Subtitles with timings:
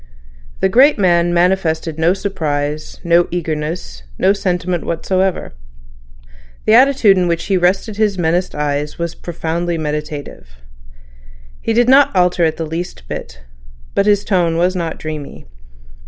[0.61, 5.53] The great man manifested no surprise, no eagerness, no sentiment whatever.
[6.65, 10.55] The attitude in which he rested his menaced eyes was profoundly meditative.
[11.61, 13.41] He did not alter it the least bit.
[13.93, 15.45] But his tone was not dreamy.